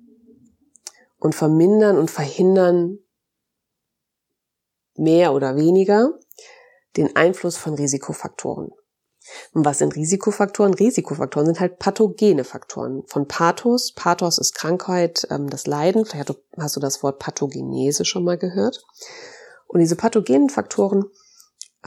und 1.19 1.35
vermindern 1.35 1.97
und 1.97 2.09
verhindern 2.09 2.99
mehr 4.95 5.33
oder 5.33 5.55
weniger 5.57 6.17
den 6.95 7.15
Einfluss 7.15 7.57
von 7.57 7.73
Risikofaktoren. 7.73 8.71
Und 9.53 9.65
was 9.65 9.79
sind 9.79 9.95
Risikofaktoren? 9.95 10.73
Risikofaktoren 10.73 11.45
sind 11.47 11.59
halt 11.59 11.79
pathogene 11.79 12.43
Faktoren. 12.43 13.03
Von 13.07 13.27
Pathos, 13.27 13.93
Pathos 13.93 14.37
ist 14.37 14.53
Krankheit, 14.53 15.27
ähm, 15.29 15.49
das 15.49 15.67
Leiden. 15.67 16.05
Vielleicht 16.05 16.33
hast 16.57 16.75
du 16.75 16.79
das 16.79 17.03
Wort 17.03 17.19
Pathogenese 17.19 18.05
schon 18.05 18.23
mal 18.23 18.37
gehört. 18.37 18.83
Und 19.67 19.79
diese 19.79 19.95
pathogenen 19.95 20.49
Faktoren, 20.49 21.05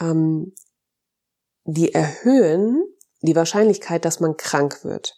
ähm, 0.01 0.55
die 1.65 1.95
erhöhen 1.95 2.85
die 3.23 3.37
Wahrscheinlichkeit, 3.37 4.05
dass 4.05 4.21
man 4.21 4.37
krank 4.37 4.85
wird. 4.85 5.17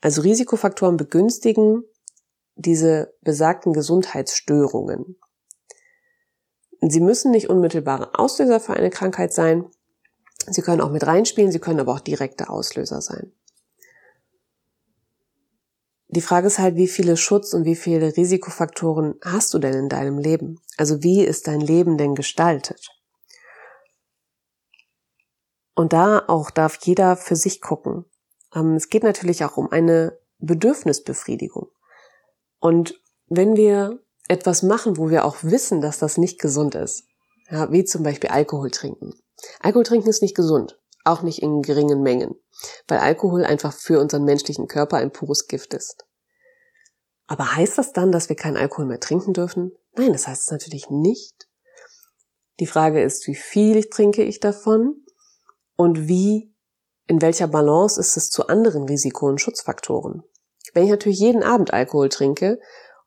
Also 0.00 0.22
Risikofaktoren 0.22 0.96
begünstigen 0.96 1.82
diese 2.54 3.14
besagten 3.22 3.72
Gesundheitsstörungen. 3.72 5.16
Sie 6.80 7.00
müssen 7.00 7.32
nicht 7.32 7.48
unmittelbare 7.48 8.16
Auslöser 8.16 8.60
für 8.60 8.74
eine 8.74 8.90
Krankheit 8.90 9.32
sein, 9.32 9.66
Sie 10.50 10.62
können 10.62 10.80
auch 10.80 10.90
mit 10.90 11.06
reinspielen, 11.06 11.52
sie 11.52 11.58
können 11.58 11.80
aber 11.80 11.94
auch 11.94 12.00
direkte 12.00 12.48
Auslöser 12.48 13.00
sein. 13.00 13.32
Die 16.10 16.22
Frage 16.22 16.46
ist 16.46 16.58
halt, 16.58 16.76
wie 16.76 16.88
viele 16.88 17.18
Schutz- 17.18 17.52
und 17.52 17.66
wie 17.66 17.76
viele 17.76 18.16
Risikofaktoren 18.16 19.16
hast 19.22 19.52
du 19.52 19.58
denn 19.58 19.74
in 19.74 19.88
deinem 19.90 20.18
Leben? 20.18 20.60
Also 20.78 21.02
wie 21.02 21.22
ist 21.22 21.46
dein 21.46 21.60
Leben 21.60 21.98
denn 21.98 22.14
gestaltet? 22.14 22.88
Und 25.74 25.92
da 25.92 26.24
auch 26.26 26.50
darf 26.50 26.78
jeder 26.82 27.16
für 27.16 27.36
sich 27.36 27.60
gucken. 27.60 28.06
Ähm, 28.54 28.74
es 28.74 28.88
geht 28.88 29.02
natürlich 29.02 29.44
auch 29.44 29.58
um 29.58 29.70
eine 29.70 30.18
Bedürfnisbefriedigung. 30.38 31.68
Und 32.58 33.00
wenn 33.26 33.56
wir 33.56 34.02
etwas 34.28 34.62
machen, 34.62 34.96
wo 34.96 35.10
wir 35.10 35.24
auch 35.24 35.36
wissen, 35.42 35.80
dass 35.80 35.98
das 35.98 36.16
nicht 36.16 36.40
gesund 36.40 36.74
ist, 36.74 37.04
ja, 37.50 37.70
wie 37.70 37.84
zum 37.84 38.02
Beispiel 38.02 38.30
Alkohol 38.30 38.70
trinken, 38.70 39.14
Alkohol 39.60 39.84
trinken 39.84 40.08
ist 40.08 40.22
nicht 40.22 40.36
gesund, 40.36 40.78
auch 41.04 41.22
nicht 41.22 41.42
in 41.42 41.62
geringen 41.62 42.02
Mengen, 42.02 42.34
weil 42.86 42.98
Alkohol 42.98 43.44
einfach 43.44 43.72
für 43.72 44.00
unseren 44.00 44.24
menschlichen 44.24 44.68
Körper 44.68 44.98
ein 44.98 45.12
pures 45.12 45.46
Gift 45.46 45.74
ist. 45.74 46.04
Aber 47.26 47.54
heißt 47.56 47.78
das 47.78 47.92
dann, 47.92 48.10
dass 48.10 48.28
wir 48.28 48.36
keinen 48.36 48.56
Alkohol 48.56 48.86
mehr 48.86 49.00
trinken 49.00 49.34
dürfen? 49.34 49.72
Nein, 49.96 50.12
das 50.12 50.26
heißt 50.26 50.42
es 50.42 50.50
natürlich 50.50 50.88
nicht. 50.90 51.48
Die 52.58 52.66
Frage 52.66 53.02
ist, 53.02 53.26
wie 53.26 53.34
viel 53.34 53.84
trinke 53.84 54.24
ich 54.24 54.40
davon 54.40 55.04
und 55.76 56.08
wie, 56.08 56.52
in 57.06 57.22
welcher 57.22 57.46
Balance 57.46 58.00
ist 58.00 58.16
es 58.16 58.30
zu 58.30 58.48
anderen 58.48 58.84
Risiko- 58.84 59.28
und 59.28 59.40
Schutzfaktoren? 59.40 60.24
Wenn 60.74 60.84
ich 60.84 60.90
natürlich 60.90 61.20
jeden 61.20 61.42
Abend 61.42 61.72
Alkohol 61.72 62.08
trinke 62.08 62.58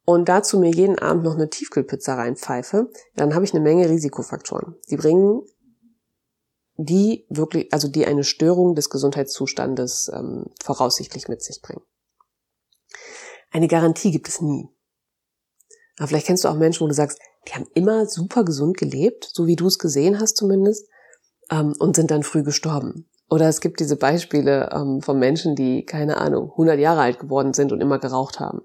und 0.06 0.30
dazu 0.30 0.60
mir 0.60 0.72
jeden 0.72 1.00
Abend 1.00 1.24
noch 1.24 1.36
eine 1.36 1.50
Tiefkühlpizza 1.50 2.16
reinpfeife, 2.16 2.90
dann 3.16 3.36
habe 3.36 3.46
ich 3.46 3.54
eine 3.54 3.64
Menge 3.64 3.90
Risikofaktoren. 3.90 4.76
Die 4.90 4.98
bringen 4.98 5.42
die 6.86 7.26
wirklich, 7.30 7.72
also 7.74 7.88
die 7.88 8.06
eine 8.06 8.24
Störung 8.24 8.76
des 8.76 8.90
Gesundheitszustandes 8.90 10.12
ähm, 10.14 10.46
voraussichtlich 10.64 11.28
mit 11.28 11.42
sich 11.44 11.62
bringen. 11.62 11.82
Eine 13.52 13.68
Garantie 13.68 14.12
gibt 14.12 14.28
es 14.28 14.42
nie. 14.42 14.70
Aber 15.98 16.08
vielleicht 16.08 16.28
kennst 16.28 16.44
du 16.44 16.48
auch 16.48 16.56
Menschen, 16.56 16.82
wo 16.82 16.88
du 16.88 16.94
sagst, 16.94 17.20
die 17.48 17.54
haben 17.54 17.68
immer 17.74 18.06
super 18.06 18.44
gesund 18.44 18.78
gelebt, 18.78 19.30
so 19.32 19.48
wie 19.48 19.56
du 19.56 19.68
es 19.68 19.80
gesehen 19.80 20.20
hast 20.20 20.38
zumindest, 20.38 20.88
ähm, 21.50 21.74
und 21.80 21.96
sind 21.96 22.12
dann 22.12 22.24
früh 22.24 22.44
gestorben. 22.44 23.10
Oder 23.30 23.48
es 23.48 23.62
gibt 23.62 23.80
diese 23.80 23.96
Beispiele 23.96 24.70
ähm, 24.74 25.02
von 25.02 25.18
Menschen, 25.18 25.56
die, 25.56 25.86
keine 25.86 26.18
Ahnung, 26.18 26.52
100 26.52 26.80
Jahre 26.80 27.02
alt 27.02 27.20
geworden 27.20 27.54
sind 27.54 27.72
und 27.72 27.82
immer 27.82 27.98
geraucht 28.00 28.40
haben. 28.40 28.62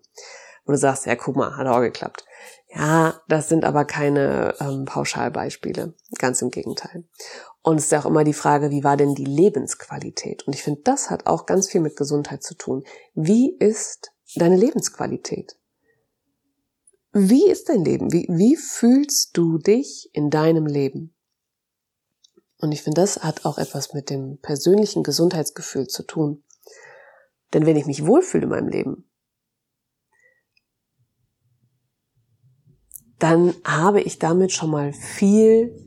Wo 0.64 0.72
du 0.72 0.78
sagst, 0.78 1.06
ja, 1.06 1.14
guck 1.14 1.36
mal, 1.36 1.56
hat 1.56 1.66
auch 1.66 1.80
geklappt. 1.80 2.24
Ja, 2.68 3.20
das 3.28 3.48
sind 3.48 3.64
aber 3.64 3.84
keine 3.84 4.54
ähm, 4.60 4.84
Pauschalbeispiele. 4.84 5.94
Ganz 6.18 6.42
im 6.42 6.50
Gegenteil. 6.50 7.04
Und 7.62 7.78
es 7.78 7.86
ist 7.86 7.94
auch 7.94 8.06
immer 8.06 8.24
die 8.24 8.32
Frage, 8.32 8.70
wie 8.70 8.84
war 8.84 8.96
denn 8.96 9.14
die 9.14 9.24
Lebensqualität? 9.24 10.46
Und 10.46 10.54
ich 10.54 10.62
finde, 10.62 10.82
das 10.82 11.10
hat 11.10 11.26
auch 11.26 11.46
ganz 11.46 11.68
viel 11.68 11.80
mit 11.80 11.96
Gesundheit 11.96 12.42
zu 12.42 12.54
tun. 12.54 12.84
Wie 13.14 13.56
ist 13.58 14.12
deine 14.36 14.56
Lebensqualität? 14.56 15.56
Wie 17.12 17.48
ist 17.48 17.68
dein 17.68 17.84
Leben? 17.84 18.12
Wie, 18.12 18.26
wie 18.28 18.56
fühlst 18.56 19.36
du 19.36 19.58
dich 19.58 20.10
in 20.12 20.30
deinem 20.30 20.66
Leben? 20.66 21.14
Und 22.58 22.72
ich 22.72 22.82
finde, 22.82 23.00
das 23.00 23.22
hat 23.22 23.44
auch 23.44 23.58
etwas 23.58 23.94
mit 23.94 24.10
dem 24.10 24.38
persönlichen 24.40 25.02
Gesundheitsgefühl 25.02 25.86
zu 25.88 26.02
tun. 26.02 26.44
Denn 27.52 27.66
wenn 27.66 27.76
ich 27.76 27.86
mich 27.86 28.06
wohlfühle 28.06 28.44
in 28.44 28.50
meinem 28.50 28.68
Leben, 28.68 29.10
dann 33.18 33.54
habe 33.64 34.00
ich 34.00 34.18
damit 34.18 34.52
schon 34.52 34.70
mal 34.70 34.92
viel 34.92 35.86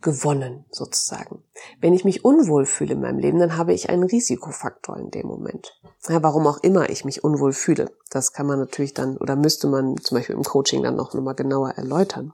gewonnen, 0.00 0.64
sozusagen. 0.70 1.42
Wenn 1.80 1.92
ich 1.92 2.04
mich 2.04 2.24
unwohl 2.24 2.66
fühle 2.66 2.94
in 2.94 3.00
meinem 3.00 3.18
Leben, 3.18 3.40
dann 3.40 3.56
habe 3.56 3.72
ich 3.72 3.90
einen 3.90 4.04
Risikofaktor 4.04 4.96
in 4.96 5.10
dem 5.10 5.26
Moment. 5.26 5.80
Ja, 6.08 6.22
warum 6.22 6.46
auch 6.46 6.58
immer 6.58 6.88
ich 6.88 7.04
mich 7.04 7.24
unwohl 7.24 7.52
fühle. 7.52 7.90
Das 8.10 8.32
kann 8.32 8.46
man 8.46 8.60
natürlich 8.60 8.94
dann 8.94 9.16
oder 9.16 9.34
müsste 9.34 9.66
man 9.66 9.96
zum 9.98 10.16
Beispiel 10.16 10.36
im 10.36 10.44
Coaching 10.44 10.82
dann 10.82 10.96
noch 10.96 11.14
nochmal 11.14 11.34
genauer 11.34 11.70
erläutern. 11.70 12.32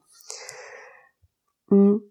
Hm. 1.68 2.02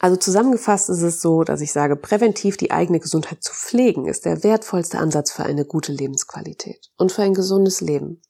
Also 0.00 0.16
zusammengefasst 0.16 0.88
ist 0.88 1.02
es 1.02 1.20
so, 1.20 1.44
dass 1.44 1.60
ich 1.60 1.72
sage, 1.72 1.94
präventiv 1.94 2.56
die 2.56 2.70
eigene 2.70 3.00
Gesundheit 3.00 3.42
zu 3.42 3.52
pflegen 3.52 4.06
ist 4.06 4.24
der 4.24 4.42
wertvollste 4.42 4.98
Ansatz 4.98 5.30
für 5.30 5.44
eine 5.44 5.64
gute 5.64 5.92
Lebensqualität 5.92 6.90
und 6.96 7.12
für 7.12 7.22
ein 7.22 7.34
gesundes 7.34 7.80
Leben. 7.80 8.22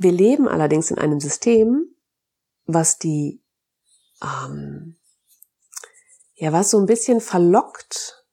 Wir 0.00 0.12
leben 0.12 0.48
allerdings 0.48 0.90
in 0.90 0.96
einem 0.96 1.20
System, 1.20 1.94
was 2.64 2.98
die 2.98 3.42
ähm, 4.22 4.96
ja, 6.36 6.52
was 6.54 6.70
so 6.70 6.78
ein 6.78 6.86
bisschen 6.86 7.20
verlockt 7.20 8.24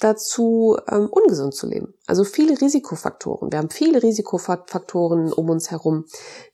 dazu, 0.00 0.76
ähm, 0.90 1.08
ungesund 1.08 1.54
zu 1.54 1.68
leben. 1.68 1.94
Also 2.08 2.24
viele 2.24 2.60
Risikofaktoren. 2.60 3.52
Wir 3.52 3.60
haben 3.60 3.70
viele 3.70 4.02
Risikofaktoren 4.02 5.32
um 5.32 5.48
uns 5.48 5.70
herum, 5.70 6.06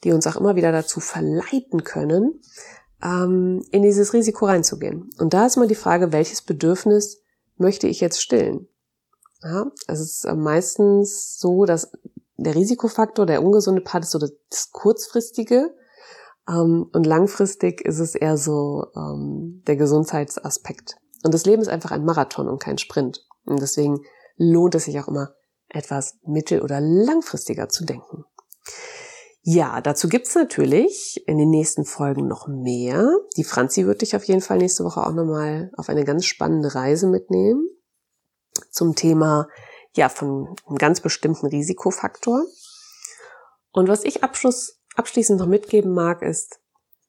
die 0.04 0.12
uns 0.12 0.26
auch 0.26 0.36
immer 0.36 0.56
wieder 0.56 0.72
dazu 0.72 1.00
verleiten 1.00 1.84
können, 1.84 2.42
ähm, 3.02 3.64
in 3.70 3.82
dieses 3.82 4.12
Risiko 4.12 4.44
reinzugehen. 4.44 5.08
Und 5.18 5.32
da 5.32 5.46
ist 5.46 5.56
mal 5.56 5.68
die 5.68 5.74
Frage, 5.74 6.12
welches 6.12 6.42
Bedürfnis 6.42 7.22
möchte 7.56 7.88
ich 7.88 8.00
jetzt 8.00 8.20
stillen? 8.20 8.68
Ja, 9.42 9.70
es 9.86 10.00
ist 10.00 10.26
meistens 10.34 11.38
so, 11.38 11.64
dass 11.64 11.92
der 12.38 12.54
Risikofaktor, 12.54 13.26
der 13.26 13.42
ungesunde 13.42 13.82
Part 13.82 14.04
ist 14.04 14.12
so 14.12 14.18
das 14.18 14.70
kurzfristige, 14.72 15.74
ähm, 16.48 16.88
und 16.92 17.06
langfristig 17.06 17.82
ist 17.82 17.98
es 17.98 18.14
eher 18.14 18.36
so 18.36 18.86
ähm, 18.96 19.62
der 19.66 19.76
Gesundheitsaspekt. 19.76 20.96
Und 21.24 21.34
das 21.34 21.44
Leben 21.44 21.60
ist 21.60 21.68
einfach 21.68 21.90
ein 21.90 22.04
Marathon 22.04 22.48
und 22.48 22.60
kein 22.60 22.78
Sprint. 22.78 23.26
Und 23.44 23.60
deswegen 23.60 24.00
lohnt 24.36 24.74
es 24.74 24.84
sich 24.84 24.98
auch 25.00 25.08
immer, 25.08 25.34
etwas 25.68 26.18
mittel- 26.24 26.62
oder 26.62 26.80
langfristiger 26.80 27.68
zu 27.68 27.84
denken. 27.84 28.24
Ja, 29.42 29.80
dazu 29.80 30.08
gibt's 30.08 30.34
natürlich 30.34 31.22
in 31.26 31.38
den 31.38 31.50
nächsten 31.50 31.84
Folgen 31.84 32.26
noch 32.26 32.48
mehr. 32.48 33.10
Die 33.36 33.44
Franzi 33.44 33.86
wird 33.86 34.02
dich 34.02 34.16
auf 34.16 34.24
jeden 34.24 34.40
Fall 34.40 34.58
nächste 34.58 34.84
Woche 34.84 35.06
auch 35.06 35.12
nochmal 35.12 35.70
auf 35.76 35.88
eine 35.88 36.04
ganz 36.04 36.24
spannende 36.24 36.74
Reise 36.74 37.06
mitnehmen 37.06 37.66
zum 38.70 38.94
Thema 38.94 39.48
ja 39.96 40.08
von 40.08 40.56
einem 40.66 40.78
ganz 40.78 41.00
bestimmten 41.00 41.46
Risikofaktor. 41.46 42.44
Und 43.72 43.88
was 43.88 44.04
ich 44.04 44.22
Abschluss 44.22 44.80
abschließend 44.96 45.38
noch 45.38 45.46
mitgeben 45.46 45.92
mag, 45.92 46.22
ist, 46.22 46.60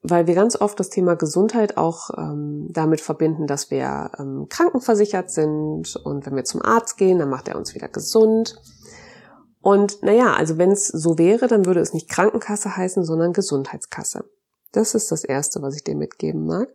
weil 0.02 0.28
wir 0.28 0.36
ganz 0.36 0.60
oft 0.60 0.80
das 0.80 0.90
Thema 0.90 1.16
Gesundheit 1.16 1.78
auch 1.78 2.10
ähm, 2.18 2.68
damit 2.72 3.02
verbinden, 3.02 3.48
dass 3.48 3.70
wir 3.70 4.12
ähm, 4.18 4.48
krankenversichert 4.50 5.30
sind 5.30 5.96
und 5.98 6.26
wenn 6.26 6.36
wir 6.36 6.46
zum 6.46 6.62
Arzt 6.62 6.98
gehen, 6.98 7.20
dann 7.20 7.30
macht 7.30 7.48
er 7.48 7.58
uns 7.58 7.76
wieder 7.76 7.90
gesund. 7.90 8.56
Und 9.62 10.02
naja, 10.04 10.34
also 10.34 10.58
wenn 10.58 10.72
es 10.72 10.88
so 10.88 11.18
wäre, 11.18 11.48
dann 11.48 11.66
würde 11.66 11.82
es 11.82 11.94
nicht 11.94 12.10
Krankenkasse 12.10 12.78
heißen, 12.78 13.04
sondern 13.04 13.34
Gesundheitskasse. 13.34 14.24
Das 14.72 14.96
ist 14.96 15.12
das 15.12 15.26
Erste, 15.26 15.62
was 15.62 15.76
ich 15.76 15.84
dir 15.84 15.96
mitgeben 15.96 16.46
mag. 16.46 16.70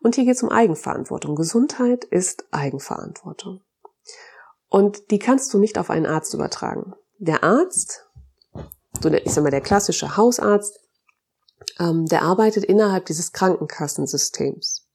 Und 0.00 0.14
hier 0.14 0.24
geht 0.24 0.36
es 0.36 0.42
um 0.42 0.48
Eigenverantwortung. 0.48 1.34
Gesundheit 1.34 2.04
ist 2.04 2.46
Eigenverantwortung. 2.50 3.60
Und 4.74 5.12
die 5.12 5.20
kannst 5.20 5.54
du 5.54 5.58
nicht 5.60 5.78
auf 5.78 5.88
einen 5.88 6.04
Arzt 6.04 6.34
übertragen. 6.34 6.94
Der 7.18 7.44
Arzt, 7.44 8.08
so 9.00 9.08
der, 9.08 9.24
ich 9.24 9.32
sag 9.32 9.44
mal, 9.44 9.50
der 9.50 9.60
klassische 9.60 10.16
Hausarzt, 10.16 10.80
ähm, 11.78 12.06
der 12.06 12.22
arbeitet 12.22 12.64
innerhalb 12.64 13.06
dieses 13.06 13.30
Krankenkassensystems. 13.30 14.88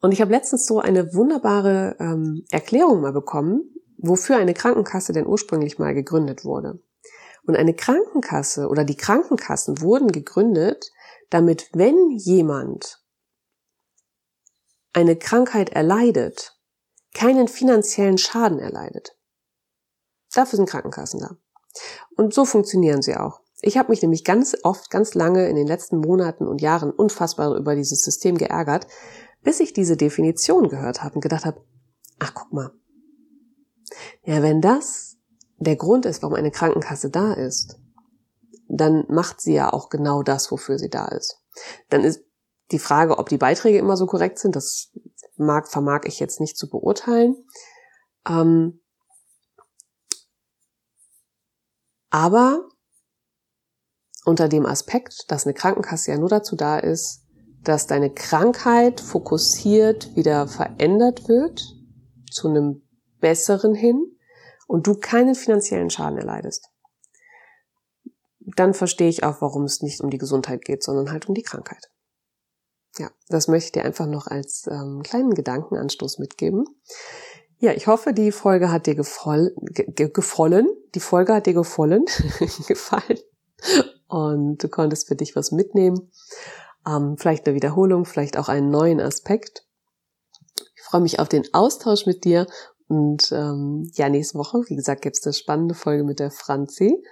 Und 0.00 0.12
ich 0.12 0.22
habe 0.22 0.30
letztens 0.30 0.64
so 0.64 0.80
eine 0.80 1.12
wunderbare 1.12 1.96
ähm, 2.00 2.46
Erklärung 2.50 3.02
mal 3.02 3.12
bekommen, 3.12 3.74
wofür 3.98 4.38
eine 4.38 4.54
Krankenkasse 4.54 5.12
denn 5.12 5.26
ursprünglich 5.26 5.78
mal 5.78 5.92
gegründet 5.92 6.46
wurde. 6.46 6.80
Und 7.44 7.56
eine 7.56 7.74
Krankenkasse 7.74 8.68
oder 8.68 8.84
die 8.84 8.96
Krankenkassen 8.96 9.82
wurden 9.82 10.10
gegründet, 10.10 10.90
damit 11.28 11.68
wenn 11.74 12.08
jemand 12.12 13.02
eine 14.94 15.16
Krankheit 15.16 15.68
erleidet, 15.68 16.56
keinen 17.14 17.48
finanziellen 17.48 18.18
Schaden 18.18 18.58
erleidet. 18.58 19.16
Dafür 20.34 20.56
sind 20.56 20.68
Krankenkassen 20.68 21.20
da. 21.20 21.36
Und 22.16 22.34
so 22.34 22.44
funktionieren 22.44 23.02
sie 23.02 23.16
auch. 23.16 23.40
Ich 23.60 23.78
habe 23.78 23.90
mich 23.90 24.02
nämlich 24.02 24.24
ganz 24.24 24.56
oft, 24.64 24.90
ganz 24.90 25.14
lange 25.14 25.48
in 25.48 25.56
den 25.56 25.66
letzten 25.66 25.98
Monaten 25.98 26.48
und 26.48 26.60
Jahren 26.60 26.90
unfassbar 26.90 27.54
über 27.54 27.76
dieses 27.76 28.02
System 28.02 28.36
geärgert, 28.36 28.86
bis 29.42 29.60
ich 29.60 29.72
diese 29.72 29.96
Definition 29.96 30.68
gehört 30.68 31.02
habe 31.02 31.16
und 31.16 31.20
gedacht 31.20 31.44
habe, 31.44 31.64
ach 32.18 32.34
guck 32.34 32.52
mal, 32.52 32.72
ja, 34.24 34.42
wenn 34.42 34.60
das 34.60 35.16
der 35.58 35.76
Grund 35.76 36.06
ist, 36.06 36.22
warum 36.22 36.34
eine 36.34 36.50
Krankenkasse 36.50 37.10
da 37.10 37.34
ist, 37.34 37.78
dann 38.68 39.04
macht 39.08 39.40
sie 39.40 39.54
ja 39.54 39.72
auch 39.72 39.90
genau 39.90 40.22
das, 40.22 40.50
wofür 40.50 40.78
sie 40.78 40.90
da 40.90 41.06
ist. 41.06 41.38
Dann 41.88 42.02
ist 42.02 42.24
die 42.72 42.78
Frage, 42.78 43.18
ob 43.18 43.28
die 43.28 43.38
Beiträge 43.38 43.78
immer 43.78 43.96
so 43.96 44.06
korrekt 44.06 44.38
sind, 44.38 44.56
das 44.56 44.90
mag, 45.42 45.68
vermag 45.68 46.02
ich 46.04 46.20
jetzt 46.20 46.40
nicht 46.40 46.56
zu 46.56 46.68
beurteilen. 46.68 47.36
Ähm, 48.28 48.80
aber 52.10 52.68
unter 54.24 54.48
dem 54.48 54.66
Aspekt, 54.66 55.24
dass 55.28 55.46
eine 55.46 55.54
Krankenkasse 55.54 56.12
ja 56.12 56.18
nur 56.18 56.28
dazu 56.28 56.56
da 56.56 56.78
ist, 56.78 57.22
dass 57.62 57.86
deine 57.86 58.12
Krankheit 58.12 59.00
fokussiert 59.00 60.14
wieder 60.16 60.48
verändert 60.48 61.28
wird 61.28 61.62
zu 62.30 62.48
einem 62.48 62.82
besseren 63.20 63.74
hin 63.74 64.16
und 64.66 64.86
du 64.86 64.94
keinen 64.94 65.34
finanziellen 65.34 65.90
Schaden 65.90 66.18
erleidest. 66.18 66.68
Dann 68.56 68.74
verstehe 68.74 69.08
ich 69.08 69.22
auch, 69.22 69.40
warum 69.40 69.64
es 69.64 69.82
nicht 69.82 70.00
um 70.00 70.10
die 70.10 70.18
Gesundheit 70.18 70.64
geht, 70.64 70.82
sondern 70.82 71.12
halt 71.12 71.28
um 71.28 71.34
die 71.34 71.42
Krankheit. 71.42 71.90
Ja, 72.98 73.10
das 73.28 73.48
möchte 73.48 73.66
ich 73.66 73.72
dir 73.72 73.84
einfach 73.84 74.06
noch 74.06 74.26
als 74.26 74.66
ähm, 74.70 75.02
kleinen 75.02 75.34
Gedankenanstoß 75.34 76.18
mitgeben. 76.18 76.64
Ja, 77.58 77.72
ich 77.72 77.86
hoffe, 77.86 78.12
die 78.12 78.32
Folge 78.32 78.70
hat 78.70 78.86
dir 78.86 78.94
gefallen. 78.94 79.50
Ge 79.70 80.10
gefallen. 80.10 80.68
Die 80.94 81.00
Folge 81.00 81.32
hat 81.32 81.46
dir 81.46 81.54
gefallen, 81.54 82.04
gefallen. 82.66 83.18
Und 84.08 84.62
du 84.62 84.68
konntest 84.68 85.08
für 85.08 85.14
dich 85.14 85.36
was 85.36 85.52
mitnehmen. 85.52 86.10
Ähm, 86.86 87.16
vielleicht 87.16 87.46
eine 87.46 87.54
Wiederholung, 87.54 88.04
vielleicht 88.04 88.36
auch 88.36 88.48
einen 88.48 88.70
neuen 88.70 89.00
Aspekt. 89.00 89.64
Ich 90.74 90.82
freue 90.82 91.00
mich 91.00 91.20
auf 91.20 91.28
den 91.28 91.44
Austausch 91.54 92.04
mit 92.04 92.24
dir. 92.24 92.46
Und 92.88 93.32
ähm, 93.32 93.90
ja, 93.94 94.08
nächste 94.08 94.38
Woche, 94.38 94.64
wie 94.66 94.76
gesagt, 94.76 95.02
gibt 95.02 95.16
es 95.16 95.24
eine 95.24 95.32
spannende 95.32 95.74
Folge 95.74 96.04
mit 96.04 96.18
der 96.18 96.30
Franzi, 96.30 97.02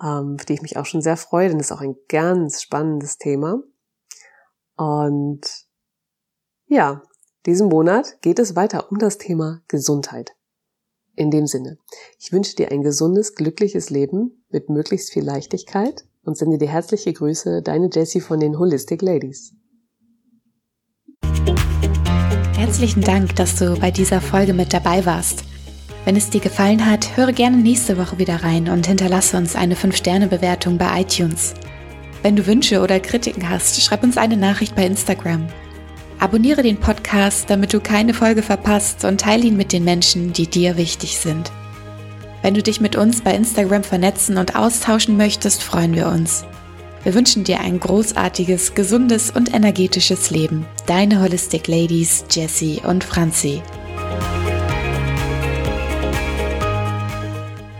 ähm, 0.00 0.38
für 0.38 0.46
die 0.46 0.52
ich 0.52 0.62
mich 0.62 0.76
auch 0.76 0.86
schon 0.86 1.02
sehr 1.02 1.16
freue, 1.16 1.48
denn 1.48 1.58
es 1.58 1.66
ist 1.66 1.72
auch 1.72 1.80
ein 1.80 1.96
ganz 2.08 2.62
spannendes 2.62 3.18
Thema. 3.18 3.60
Und 4.80 5.42
ja, 6.66 7.02
diesen 7.44 7.68
Monat 7.68 8.16
geht 8.22 8.38
es 8.38 8.56
weiter 8.56 8.90
um 8.90 8.98
das 8.98 9.18
Thema 9.18 9.60
Gesundheit. 9.68 10.34
In 11.16 11.30
dem 11.30 11.46
Sinne, 11.46 11.76
ich 12.18 12.32
wünsche 12.32 12.56
dir 12.56 12.70
ein 12.70 12.80
gesundes, 12.80 13.34
glückliches 13.34 13.90
Leben 13.90 14.42
mit 14.48 14.70
möglichst 14.70 15.12
viel 15.12 15.22
Leichtigkeit 15.22 16.06
und 16.24 16.38
sende 16.38 16.56
dir 16.56 16.68
herzliche 16.68 17.12
Grüße, 17.12 17.60
deine 17.60 17.90
Jessie 17.92 18.22
von 18.22 18.40
den 18.40 18.58
Holistic 18.58 19.02
Ladies. 19.02 19.52
Herzlichen 22.56 23.02
Dank, 23.02 23.36
dass 23.36 23.56
du 23.56 23.78
bei 23.78 23.90
dieser 23.90 24.22
Folge 24.22 24.54
mit 24.54 24.72
dabei 24.72 25.04
warst. 25.04 25.44
Wenn 26.06 26.16
es 26.16 26.30
dir 26.30 26.40
gefallen 26.40 26.86
hat, 26.86 27.18
höre 27.18 27.32
gerne 27.32 27.58
nächste 27.58 27.98
Woche 27.98 28.16
wieder 28.16 28.42
rein 28.42 28.70
und 28.70 28.86
hinterlasse 28.86 29.36
uns 29.36 29.56
eine 29.56 29.74
5-Sterne-Bewertung 29.74 30.78
bei 30.78 31.02
iTunes. 31.02 31.52
Wenn 32.22 32.36
du 32.36 32.46
Wünsche 32.46 32.80
oder 32.80 33.00
Kritiken 33.00 33.48
hast, 33.48 33.80
schreib 33.82 34.02
uns 34.02 34.16
eine 34.16 34.36
Nachricht 34.36 34.74
bei 34.76 34.84
Instagram. 34.84 35.48
Abonniere 36.18 36.62
den 36.62 36.76
Podcast, 36.76 37.48
damit 37.48 37.72
du 37.72 37.80
keine 37.80 38.12
Folge 38.12 38.42
verpasst 38.42 39.04
und 39.06 39.22
teile 39.22 39.44
ihn 39.44 39.56
mit 39.56 39.72
den 39.72 39.84
Menschen, 39.84 40.34
die 40.34 40.46
dir 40.46 40.76
wichtig 40.76 41.18
sind. 41.18 41.50
Wenn 42.42 42.54
du 42.54 42.62
dich 42.62 42.80
mit 42.80 42.94
uns 42.94 43.22
bei 43.22 43.34
Instagram 43.34 43.82
vernetzen 43.82 44.36
und 44.36 44.54
austauschen 44.54 45.16
möchtest, 45.16 45.62
freuen 45.62 45.94
wir 45.94 46.08
uns. 46.08 46.44
Wir 47.04 47.14
wünschen 47.14 47.44
dir 47.44 47.60
ein 47.60 47.80
großartiges, 47.80 48.74
gesundes 48.74 49.30
und 49.30 49.54
energetisches 49.54 50.30
Leben. 50.30 50.66
Deine 50.86 51.22
Holistic 51.22 51.66
Ladies 51.68 52.24
Jessie 52.30 52.82
und 52.86 53.02
Franzi. 53.02 53.62